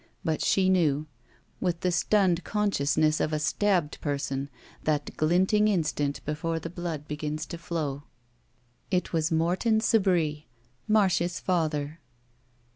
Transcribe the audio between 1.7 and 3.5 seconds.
the sttumed consciousness of a